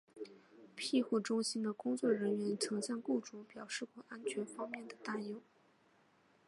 [0.75, 5.39] 庇护中心的工作人员曾向雇主表示过安全方面的担忧。